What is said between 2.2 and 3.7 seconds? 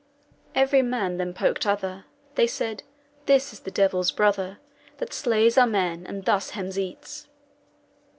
They said, 'This is the